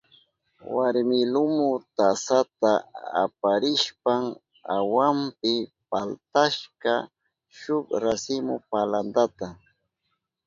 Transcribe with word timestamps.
Warmi 0.75 1.19
lumu 1.33 1.69
tasata 1.97 2.71
aparishpan 3.23 4.23
awanpi 4.77 5.53
paltashka 5.89 6.93
shuk 7.57 7.85
rasimu 8.03 8.55
palantata. 8.69 9.47